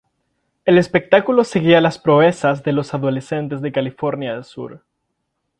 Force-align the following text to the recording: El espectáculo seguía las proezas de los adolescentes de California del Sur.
El 0.65 0.79
espectáculo 0.79 1.43
seguía 1.43 1.79
las 1.79 1.99
proezas 1.99 2.63
de 2.63 2.71
los 2.73 2.95
adolescentes 2.95 3.61
de 3.61 3.71
California 3.71 4.33
del 4.33 4.43
Sur. 4.45 4.83